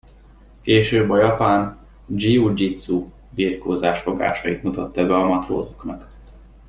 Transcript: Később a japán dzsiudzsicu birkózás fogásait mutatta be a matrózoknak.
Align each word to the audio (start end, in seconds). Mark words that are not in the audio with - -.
Később 0.61 1.09
a 1.09 1.17
japán 1.17 1.77
dzsiudzsicu 2.05 3.11
birkózás 3.29 4.01
fogásait 4.01 4.63
mutatta 4.63 5.05
be 5.07 5.15
a 5.15 5.27
matrózoknak. 5.27 6.07